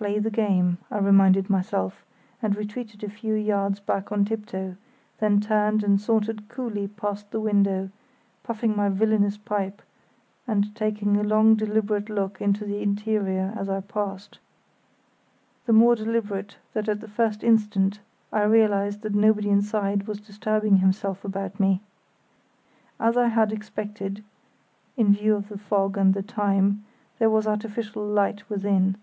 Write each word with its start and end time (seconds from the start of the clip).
"Play 0.00 0.20
the 0.20 0.30
game," 0.30 0.78
I 0.92 0.98
reminded 0.98 1.50
myself, 1.50 2.04
and 2.40 2.54
retreated 2.54 3.02
a 3.02 3.08
few 3.10 3.34
yards 3.34 3.80
back 3.80 4.12
on 4.12 4.24
tiptoe, 4.24 4.76
then 5.18 5.40
turned 5.40 5.82
and 5.82 6.00
sauntered 6.00 6.48
coolly 6.48 6.86
past 6.86 7.32
the 7.32 7.40
window, 7.40 7.90
puffing 8.44 8.76
my 8.76 8.90
villainous 8.90 9.36
pipe 9.38 9.82
and 10.46 10.72
taking 10.76 11.16
a 11.16 11.24
long 11.24 11.56
deliberate 11.56 12.08
look 12.08 12.40
into 12.40 12.64
the 12.64 12.80
interior 12.80 13.52
as 13.56 13.68
I 13.68 13.80
passed—the 13.80 15.72
more 15.72 15.96
deliberate 15.96 16.58
that 16.74 16.88
at 16.88 17.00
the 17.00 17.08
first 17.08 17.42
instant 17.42 17.98
I 18.32 18.44
realised 18.44 19.02
that 19.02 19.16
nobody 19.16 19.48
inside 19.50 20.06
was 20.06 20.20
disturbing 20.20 20.76
himself 20.76 21.24
about 21.24 21.58
me. 21.58 21.80
As 23.00 23.16
I 23.16 23.26
had 23.26 23.50
expected 23.52 24.22
(in 24.96 25.12
view 25.12 25.34
of 25.34 25.48
the 25.48 25.58
fog 25.58 25.96
and 25.98 26.14
the 26.14 26.22
time) 26.22 26.84
there 27.18 27.28
was 27.30 27.48
artificial 27.48 28.06
light 28.06 28.48
within. 28.48 28.96